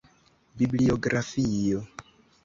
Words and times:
Bibliografio. 0.61 1.77